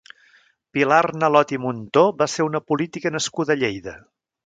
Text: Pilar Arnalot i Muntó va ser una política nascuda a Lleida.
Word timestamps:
Pilar 0.77 0.99
Arnalot 1.09 1.53
i 1.57 1.61
Muntó 1.67 2.07
va 2.23 2.31
ser 2.39 2.49
una 2.51 2.65
política 2.73 3.15
nascuda 3.19 3.57
a 3.59 3.63
Lleida. 3.63 3.99